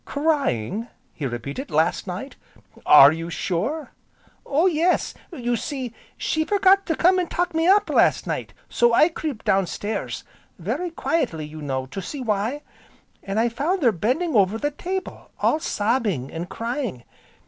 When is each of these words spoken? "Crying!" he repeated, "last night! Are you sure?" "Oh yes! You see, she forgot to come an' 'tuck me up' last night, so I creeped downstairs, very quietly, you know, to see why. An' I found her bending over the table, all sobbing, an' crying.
"Crying!" 0.03 0.87
he 1.13 1.27
repeated, 1.27 1.69
"last 1.69 2.07
night! 2.07 2.35
Are 2.87 3.11
you 3.11 3.29
sure?" 3.29 3.91
"Oh 4.47 4.65
yes! 4.65 5.13
You 5.31 5.55
see, 5.55 5.93
she 6.17 6.43
forgot 6.43 6.87
to 6.87 6.95
come 6.95 7.19
an' 7.19 7.27
'tuck 7.27 7.53
me 7.53 7.67
up' 7.67 7.87
last 7.87 8.25
night, 8.25 8.51
so 8.67 8.95
I 8.95 9.09
creeped 9.09 9.45
downstairs, 9.45 10.23
very 10.57 10.89
quietly, 10.89 11.45
you 11.45 11.61
know, 11.61 11.85
to 11.85 12.01
see 12.01 12.21
why. 12.21 12.63
An' 13.21 13.37
I 13.37 13.47
found 13.47 13.83
her 13.83 13.91
bending 13.91 14.35
over 14.35 14.57
the 14.57 14.71
table, 14.71 15.29
all 15.39 15.59
sobbing, 15.59 16.31
an' 16.33 16.47
crying. 16.47 17.03